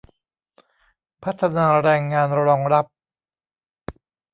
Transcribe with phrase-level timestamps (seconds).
[1.23, 2.85] พัฒนาแรงงานรองรับ